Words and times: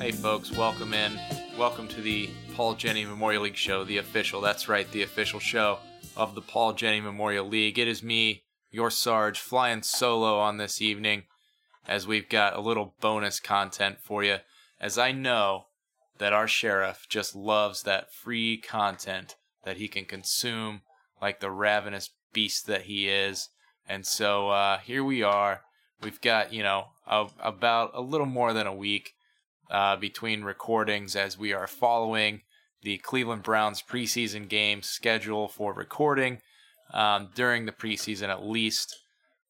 Hey, 0.00 0.12
folks, 0.12 0.52
welcome 0.52 0.94
in. 0.94 1.18
Welcome 1.58 1.88
to 1.88 2.00
the 2.00 2.30
Paul 2.54 2.76
Jenny 2.76 3.04
Memorial 3.04 3.42
League 3.42 3.56
show, 3.56 3.82
the 3.82 3.98
official, 3.98 4.40
that's 4.40 4.68
right, 4.68 4.88
the 4.92 5.02
official 5.02 5.40
show 5.40 5.80
of 6.16 6.36
the 6.36 6.40
Paul 6.40 6.72
Jenny 6.72 7.00
Memorial 7.00 7.48
League. 7.48 7.80
It 7.80 7.88
is 7.88 8.00
me, 8.00 8.44
your 8.70 8.92
Sarge, 8.92 9.40
flying 9.40 9.82
solo 9.82 10.38
on 10.38 10.56
this 10.56 10.80
evening 10.80 11.24
as 11.88 12.06
we've 12.06 12.28
got 12.28 12.54
a 12.54 12.60
little 12.60 12.94
bonus 13.00 13.40
content 13.40 13.98
for 14.00 14.22
you. 14.22 14.36
As 14.80 14.98
I 14.98 15.10
know 15.10 15.64
that 16.18 16.32
our 16.32 16.46
sheriff 16.46 17.06
just 17.08 17.34
loves 17.34 17.82
that 17.82 18.14
free 18.14 18.56
content 18.56 19.34
that 19.64 19.78
he 19.78 19.88
can 19.88 20.04
consume 20.04 20.82
like 21.20 21.40
the 21.40 21.50
ravenous 21.50 22.10
beast 22.32 22.68
that 22.68 22.82
he 22.82 23.08
is. 23.08 23.48
And 23.88 24.06
so 24.06 24.50
uh, 24.50 24.78
here 24.78 25.02
we 25.02 25.24
are. 25.24 25.62
We've 26.00 26.20
got, 26.20 26.52
you 26.52 26.62
know, 26.62 26.84
a, 27.04 27.26
about 27.42 27.90
a 27.94 28.00
little 28.00 28.26
more 28.26 28.52
than 28.52 28.68
a 28.68 28.74
week 28.74 29.14
uh, 29.70 29.96
between 29.96 30.42
recordings 30.42 31.14
as 31.16 31.38
we 31.38 31.52
are 31.52 31.66
following 31.66 32.42
the 32.82 32.98
Cleveland 32.98 33.42
Browns 33.42 33.82
preseason 33.82 34.48
game 34.48 34.82
schedule 34.82 35.48
for 35.48 35.72
recording 35.72 36.40
um, 36.92 37.30
during 37.34 37.66
the 37.66 37.72
preseason 37.72 38.28
at 38.28 38.44
least. 38.44 38.96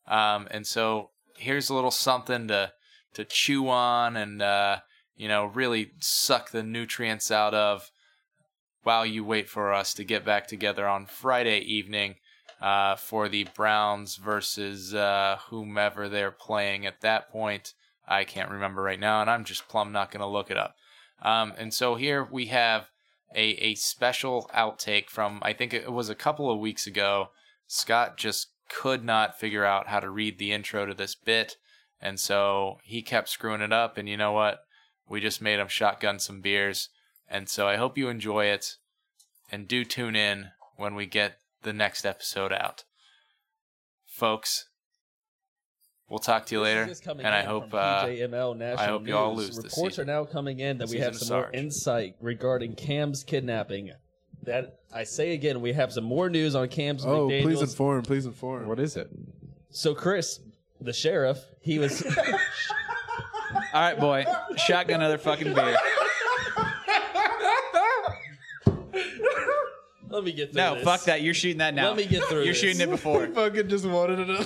Um, 0.07 0.49
and 0.51 0.67
so 0.67 1.11
here's 1.37 1.71
a 1.71 1.75
little 1.75 1.91
something 1.91 2.49
to 2.49 2.73
to 3.15 3.25
chew 3.25 3.69
on 3.69 4.17
and 4.17 4.43
uh, 4.43 4.79
you 5.17 5.29
know 5.29 5.47
really 5.47 5.93
suck 5.99 6.51
the 6.51 6.63
nutrients 6.63 7.31
out 7.31 7.55
of 7.55 7.91
while 8.83 9.05
you 9.05 9.25
wait 9.25 9.49
for 9.49 9.73
us 9.73 9.93
to 9.95 10.05
get 10.05 10.25
back 10.25 10.47
together 10.47 10.87
on 10.87 11.07
Friday 11.07 11.59
evening 11.59 12.17
uh, 12.61 12.97
for 12.97 13.29
the 13.29 13.47
Browns 13.55 14.17
versus 14.17 14.95
uh, 14.95 15.39
whomever 15.49 16.09
they're 16.09 16.31
playing 16.31 16.87
at 16.87 17.01
that 17.03 17.31
point. 17.31 17.75
I 18.09 18.25
can't 18.25 18.51
remember 18.51 18.83
right 18.83 18.99
now, 18.99 19.21
and 19.21 19.31
I'm 19.31 19.45
just 19.45 19.69
plumb 19.69 19.93
not 19.93 20.11
going 20.11 20.21
to 20.21 20.27
look 20.27 20.51
it 20.51 20.57
up. 20.57 20.75
Um, 21.23 21.53
and 21.59 21.75
so 21.75 21.95
here 21.97 22.27
we 22.31 22.47
have 22.47 22.91
a, 23.35 23.43
a 23.43 23.75
special 23.75 24.51
outtake 24.55 25.11
from, 25.11 25.41
I 25.43 25.53
think 25.53 25.75
it 25.75 25.93
was 25.93 26.09
a 26.09 26.15
couple 26.15 26.51
of 26.51 26.59
weeks 26.59 26.87
ago. 26.87 27.31
Scott 27.67 28.17
just 28.17 28.49
could 28.69 29.05
not 29.05 29.39
figure 29.39 29.65
out 29.65 29.89
how 29.89 30.01
to 30.01 30.11
read 30.11 30.39
the 30.39 30.53
intro 30.53 30.87
to 30.87 30.95
this 30.95 31.15
bit, 31.15 31.57
and 32.01 32.19
so 32.19 32.79
he 32.85 33.03
kept 33.03 33.29
screwing 33.29 33.61
it 33.61 33.73
up. 33.73 33.99
And 33.99 34.09
you 34.09 34.17
know 34.17 34.33
what? 34.33 34.61
We 35.09 35.21
just 35.21 35.43
made 35.43 35.59
him 35.59 35.69
shotgun 35.69 36.19
some 36.19 36.41
beers. 36.41 36.91
And 37.29 37.49
so 37.49 37.67
I 37.69 37.77
hope 37.77 37.99
you 37.99 38.09
enjoy 38.09 38.47
it, 38.47 38.77
and 39.53 39.69
do 39.69 39.85
tune 39.85 40.17
in 40.17 40.49
when 40.77 40.95
we 40.95 41.07
get 41.07 41.41
the 41.63 41.73
next 41.73 42.07
episode 42.07 42.53
out. 42.53 42.85
Folks, 44.07 44.68
we'll 46.09 46.19
talk 46.19 46.47
to 46.47 46.55
you 46.55 46.61
later, 46.63 46.87
This 46.87 47.01
is 47.01 47.07
and 47.07 47.27
I 47.27 47.43
hope 47.43 47.71
from 47.71 47.79
uh, 47.79 48.05
PJML 48.05 48.57
National 48.57 48.79
I 48.79 48.87
hope 48.89 49.07
you 49.07 49.17
all 49.17 49.35
lose 49.35 49.57
Reports 49.57 49.75
season. 49.97 50.03
are 50.11 50.13
now 50.21 50.25
coming 50.25 50.61
in 50.61 50.79
that 50.79 50.85
This 50.87 50.95
we 50.95 51.01
have 51.01 51.17
some 51.17 51.37
more 51.37 51.51
insight 51.53 52.17
regarding 52.21 52.75
Cam's 52.75 53.23
kidnapping. 53.25 53.91
That 54.45 54.79
I 54.95 55.05
say 55.05 55.35
again, 55.35 55.61
we 55.61 55.73
have 55.73 55.93
some 55.93 56.05
more 56.05 56.31
news 56.31 56.55
on 56.55 56.69
Cam's 56.69 57.05
Oh, 57.05 57.29
McDaniels. 57.29 57.43
please 57.43 57.61
inform, 57.63 58.03
please 58.03 58.27
inform. 58.27 58.67
What 58.69 58.79
is 58.81 58.97
it? 58.97 59.11
so 59.71 59.95
Chris, 59.95 60.41
the 60.81 60.93
sheriff, 60.93 61.39
he 61.61 61.79
was 61.79 62.03
All 63.75 63.81
right, 63.81 63.99
boy. 63.99 64.25
Shotgun 64.57 64.97
another 65.01 65.19
fucking 65.19 65.53
beer. 65.55 65.77
Let 70.11 70.25
me 70.25 70.33
get 70.33 70.53
through 70.53 70.63
No, 70.63 70.75
this. 70.77 70.85
fuck 70.85 71.05
that. 71.05 71.21
You're 71.23 71.35
shooting 71.35 71.59
that 71.59 71.75
now. 71.75 71.89
Let 71.89 71.97
me 71.99 72.07
get 72.07 72.25
through 72.25 72.39
You're 72.39 72.49
this. 72.55 72.59
shooting 72.61 72.81
it 72.81 72.89
before. 72.91 73.27
fucking 73.35 73.69
just 73.69 73.85
wanted 73.85 74.21
another 74.21 74.45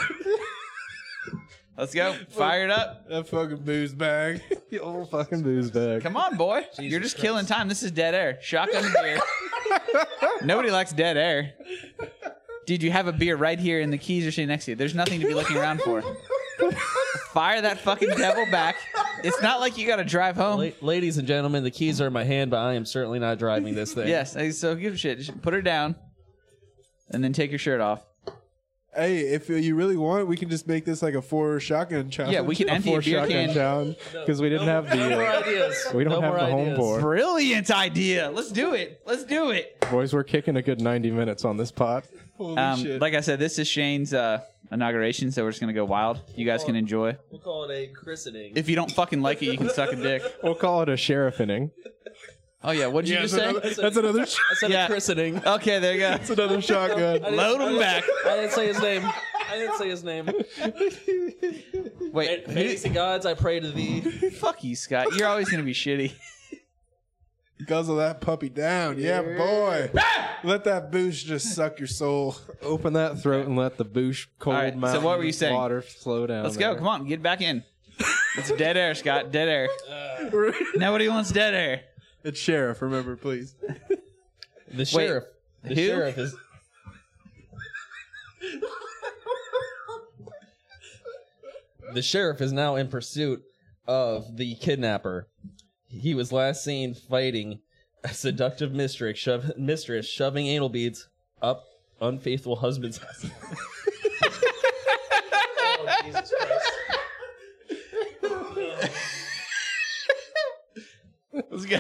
Let's 1.76 1.94
go. 1.94 2.14
Fire 2.30 2.64
it 2.64 2.70
up. 2.70 3.08
that 3.08 3.28
fucking 3.28 3.58
booze 3.58 3.92
bag. 3.94 4.42
The 4.72 4.80
old 4.80 5.10
fucking 5.10 5.42
booze 5.42 5.70
bag. 5.70 6.00
Come 6.02 6.16
on, 6.16 6.38
boy. 6.38 6.62
You're 6.78 7.00
just 7.00 7.18
killing 7.18 7.44
time. 7.44 7.68
This 7.68 7.82
is 7.82 7.90
dead 7.90 8.14
air. 8.14 8.38
Shotgun 8.40 8.82
the 8.84 8.98
beer. 9.02 9.20
Nobody 10.42 10.70
likes 10.70 10.94
dead 10.94 11.18
air. 11.18 11.52
Dude, 12.64 12.82
you 12.82 12.90
have 12.90 13.06
a 13.06 13.12
beer 13.12 13.36
right 13.36 13.58
here, 13.58 13.82
and 13.82 13.92
the 13.92 13.98
keys 13.98 14.26
are 14.26 14.30
sitting 14.32 14.48
next 14.48 14.64
to 14.64 14.70
you. 14.70 14.76
There's 14.76 14.94
nothing 14.94 15.20
to 15.20 15.26
be 15.26 15.34
looking 15.34 15.58
around 15.58 15.82
for. 15.82 16.02
Fire 17.32 17.60
that 17.60 17.80
fucking 17.80 18.08
devil 18.16 18.46
back. 18.50 18.76
It's 19.22 19.42
not 19.42 19.60
like 19.60 19.76
you 19.76 19.86
got 19.86 19.96
to 19.96 20.04
drive 20.04 20.36
home. 20.36 20.58
La- 20.60 20.70
ladies 20.80 21.18
and 21.18 21.28
gentlemen, 21.28 21.64
the 21.64 21.70
keys 21.70 22.00
are 22.00 22.06
in 22.06 22.12
my 22.14 22.24
hand, 22.24 22.50
but 22.50 22.58
I 22.60 22.72
am 22.72 22.86
certainly 22.86 23.18
not 23.18 23.38
driving 23.38 23.74
this 23.74 23.92
thing. 23.92 24.08
Yes, 24.08 24.32
so 24.58 24.74
give 24.74 24.94
a 24.94 24.96
shit. 24.96 25.18
Just 25.18 25.42
put 25.42 25.52
her 25.52 25.60
down, 25.60 25.96
and 27.10 27.22
then 27.22 27.34
take 27.34 27.50
your 27.50 27.58
shirt 27.58 27.82
off. 27.82 28.00
Hey, 28.94 29.18
if 29.20 29.48
you 29.48 29.74
really 29.74 29.96
want, 29.96 30.26
we 30.26 30.36
can 30.36 30.48
just 30.48 30.66
make 30.68 30.84
this 30.84 31.02
like 31.02 31.14
a 31.14 31.22
four 31.22 31.58
shotgun 31.60 32.10
challenge. 32.10 32.34
Yeah, 32.34 32.40
we 32.42 32.54
can 32.56 32.68
empty 32.68 32.90
a 32.90 32.92
Four 32.92 33.00
beer 33.02 33.20
shotgun 33.20 33.46
can. 33.46 33.54
challenge 33.54 33.96
because 34.12 34.40
we 34.40 34.48
didn't 34.48 34.68
have 34.68 34.84
No 34.88 34.96
the 35.08 35.14
more 35.16 35.26
uh, 35.26 35.40
ideas. 35.40 35.86
we 35.94 36.04
don't 36.04 36.12
No 36.14 36.20
have 36.20 36.30
more 36.30 36.40
the 36.40 36.46
home 36.52 36.60
ideas. 36.62 36.78
board. 36.78 37.00
Brilliant 37.00 37.70
idea. 37.70 38.30
Let's 38.30 38.50
do 38.52 38.74
it. 38.74 39.00
Let's 39.06 39.24
do 39.24 39.50
it. 39.50 39.80
Boys, 39.90 40.12
we're 40.12 40.24
kicking 40.24 40.56
a 40.56 40.62
good 40.62 40.80
ninety 40.80 41.10
minutes 41.10 41.44
on 41.44 41.56
this 41.56 41.70
pot. 41.72 42.04
Holy 42.36 42.56
Um, 42.58 42.78
shit. 42.82 43.00
like 43.00 43.14
I 43.14 43.20
said, 43.20 43.38
this 43.38 43.58
is 43.58 43.68
Shane's 43.68 44.12
uh, 44.14 44.40
inauguration, 44.70 45.30
so 45.30 45.44
we're 45.44 45.50
just 45.50 45.60
gonna 45.60 45.72
go 45.72 45.84
wild. 45.84 46.20
You 46.34 46.44
guys 46.46 46.64
can 46.64 46.76
enjoy. 46.76 47.16
We'll 47.30 47.40
call 47.40 47.64
it 47.70 47.74
a 47.74 47.86
christening. 47.92 48.52
If 48.56 48.68
you 48.68 48.76
don't 48.76 48.90
fucking 48.90 49.20
like 49.22 49.42
it, 49.42 49.46
you 49.46 49.58
can 49.58 49.68
suck 49.68 49.92
a 49.92 49.96
dick. 49.96 50.22
We'll 50.42 50.54
call 50.54 50.82
it 50.82 50.88
a 50.88 50.96
sheriff 50.96 51.40
inning. 51.40 51.70
Oh 52.64 52.70
yeah, 52.70 52.86
what 52.86 53.04
did 53.04 53.10
you 53.14 53.20
just 53.20 53.34
that's 53.34 53.44
say? 53.44 53.50
another, 53.50 53.74
that's 53.82 53.96
another, 53.96 54.26
sh- 54.26 54.38
I 54.50 54.54
said 54.54 54.70
Yeah. 54.70 54.84
a 54.84 54.86
christening. 54.88 55.44
Okay, 55.44 55.78
there 55.80 55.94
you 55.94 55.98
go. 56.00 56.10
that's 56.10 56.30
another 56.30 56.60
shotgun. 56.62 57.22
Load 57.36 57.60
him 57.60 57.78
back. 57.78 58.04
I 58.26 58.36
didn't 58.36 58.52
say 58.52 58.66
his 58.68 58.80
name. 58.80 59.02
I 59.50 59.58
didn't 59.58 59.76
say 59.78 59.88
his 59.88 60.04
name. 60.04 60.26
Wait, 62.12 62.46
Fantasy 62.46 62.88
gods, 62.88 63.26
I 63.26 63.34
pray 63.34 63.60
to 63.60 63.70
thee. 63.70 64.00
fuck 64.30 64.62
you, 64.64 64.76
Scott. 64.76 65.14
You're 65.16 65.28
always 65.28 65.50
gonna 65.50 65.62
be 65.62 65.74
shitty. 65.74 66.12
Guzzle 67.66 67.96
that 67.96 68.20
puppy 68.20 68.48
down. 68.48 68.98
Yeah, 68.98 69.22
boy. 69.22 69.90
Ah! 69.96 70.38
Let 70.42 70.64
that 70.64 70.90
booze 70.90 71.22
just 71.22 71.54
suck 71.54 71.78
your 71.78 71.86
soul. 71.86 72.34
Open 72.62 72.94
that 72.94 73.20
throat 73.20 73.46
and 73.46 73.56
let 73.56 73.76
the 73.76 73.84
boosh 73.84 74.26
cold 74.40 74.56
All 74.56 74.62
right, 74.62 74.72
so 74.72 74.78
mountain 74.80 75.02
what 75.04 75.18
were 75.18 75.24
you 75.24 75.32
saying? 75.32 75.54
water 75.54 75.80
flow 75.80 76.26
down. 76.26 76.42
Let's 76.42 76.56
go. 76.56 76.74
Come 76.74 76.88
on, 76.88 77.06
get 77.06 77.22
back 77.22 77.40
in. 77.40 77.62
It's 78.36 78.50
dead 78.52 78.76
air, 78.76 78.94
Scott. 78.96 79.30
Dead 79.30 79.48
air. 79.48 79.68
Nobody 80.74 81.08
wants 81.08 81.30
dead 81.30 81.54
air. 81.54 81.82
It's 82.24 82.38
sheriff, 82.38 82.82
remember, 82.82 83.16
please. 83.16 83.54
The 84.74 84.86
sheriff. 84.86 85.24
The 85.62 85.68
who? 85.68 85.74
sheriff 85.74 86.16
is. 86.16 86.34
the 91.92 92.00
sheriff 92.00 92.40
is 92.40 92.52
now 92.52 92.76
in 92.76 92.88
pursuit 92.88 93.42
of 93.86 94.36
the 94.36 94.54
kidnapper. 94.54 95.28
He 95.88 96.14
was 96.14 96.32
last 96.32 96.64
seen 96.64 96.94
fighting 96.94 97.60
a 98.02 98.14
seductive 98.14 98.72
mistress, 98.72 99.18
shove, 99.18 99.52
mistress 99.58 100.08
shoving 100.08 100.46
anal 100.46 100.70
beads 100.70 101.08
up 101.42 101.64
unfaithful 102.00 102.56
husband's 102.56 102.98
ass. 102.98 103.26
oh, 105.44 105.96
Jesus 106.04 106.32
Christ. 106.34 106.72
Let's 111.52 111.66
go. 111.66 111.78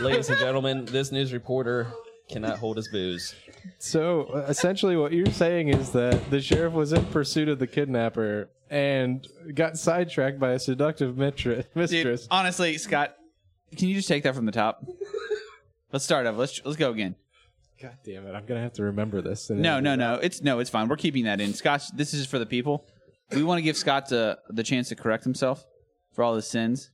Ladies 0.04 0.28
and 0.28 0.38
gentlemen, 0.40 0.84
this 0.86 1.12
news 1.12 1.32
reporter 1.32 1.86
cannot 2.28 2.58
hold 2.58 2.76
his 2.76 2.88
booze. 2.88 3.36
So 3.78 4.24
uh, 4.34 4.46
essentially, 4.48 4.96
what 4.96 5.12
you're 5.12 5.26
saying 5.26 5.68
is 5.68 5.90
that 5.92 6.28
the 6.28 6.40
sheriff 6.40 6.72
was 6.72 6.92
in 6.92 7.04
pursuit 7.06 7.48
of 7.48 7.60
the 7.60 7.68
kidnapper 7.68 8.50
and 8.68 9.24
got 9.54 9.78
sidetracked 9.78 10.40
by 10.40 10.50
a 10.52 10.58
seductive 10.58 11.16
mitri- 11.16 11.56
Dude, 11.56 11.66
mistress. 11.76 12.26
honestly, 12.32 12.76
Scott, 12.78 13.14
can 13.76 13.86
you 13.86 13.94
just 13.94 14.08
take 14.08 14.24
that 14.24 14.34
from 14.34 14.46
the 14.46 14.52
top? 14.52 14.84
Let's 15.92 16.04
start 16.04 16.26
over. 16.26 16.36
Let's 16.36 16.60
let's 16.64 16.76
go 16.76 16.90
again. 16.90 17.14
God 17.80 17.96
damn 18.04 18.26
it! 18.26 18.34
I'm 18.34 18.44
gonna 18.44 18.60
have 18.60 18.72
to 18.74 18.82
remember 18.82 19.22
this. 19.22 19.50
No, 19.50 19.78
no, 19.78 19.92
it 19.92 19.96
no. 19.98 20.14
It's 20.14 20.42
no, 20.42 20.58
it's 20.58 20.70
fine. 20.70 20.88
We're 20.88 20.96
keeping 20.96 21.24
that 21.24 21.40
in. 21.40 21.54
Scott, 21.54 21.84
this 21.94 22.12
is 22.12 22.26
for 22.26 22.40
the 22.40 22.46
people. 22.46 22.86
We 23.30 23.44
want 23.44 23.58
to 23.58 23.62
give 23.62 23.76
Scott 23.76 24.08
the 24.08 24.38
the 24.48 24.64
chance 24.64 24.88
to 24.88 24.96
correct 24.96 25.22
himself 25.22 25.64
for 26.12 26.24
all 26.24 26.34
his 26.34 26.48
sins. 26.48 26.90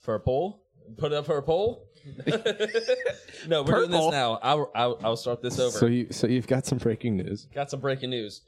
For 0.00 0.14
a 0.14 0.20
poll? 0.20 0.65
Put 0.96 1.12
it 1.12 1.16
up 1.16 1.26
for 1.26 1.38
a 1.38 1.42
poll? 1.42 1.88
no, 2.26 2.36
we're 2.36 3.48
doing 3.48 3.64
Purple. 3.64 3.88
this 3.88 4.10
now. 4.12 4.38
I'll, 4.42 4.70
I'll, 4.74 4.98
I'll 5.02 5.16
start 5.16 5.42
this 5.42 5.58
over. 5.58 5.76
So 5.76 5.86
you, 5.86 6.08
so 6.10 6.26
you've 6.26 6.46
got 6.46 6.66
some 6.66 6.78
breaking 6.78 7.16
news. 7.16 7.48
Got 7.52 7.70
some 7.70 7.80
breaking 7.80 8.10
news. 8.10 8.42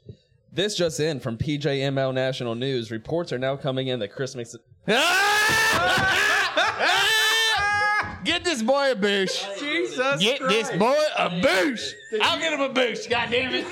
This 0.51 0.75
just 0.75 0.99
in 0.99 1.19
from 1.19 1.37
PJML 1.37 2.13
National 2.13 2.55
News. 2.55 2.89
Reports 2.89 3.31
are 3.33 3.37
now 3.37 3.55
coming 3.55 3.87
in 3.87 3.99
that 3.99 4.13
Chris 4.13 4.35
makes 4.35 4.55
it. 4.55 4.61
Get 8.23 8.43
this 8.43 8.61
boy 8.61 8.91
a 8.91 8.95
boost. 8.95 9.47
Jesus 9.59 10.19
Get 10.19 10.39
this 10.47 10.69
boy 10.71 10.97
a 11.17 11.29
boost. 11.41 11.95
I'll 12.21 12.39
get 12.39 12.53
him 12.53 12.61
a 12.61 12.69
boost. 12.69 13.09
God 13.09 13.29
damn 13.29 13.51
it. 13.53 13.65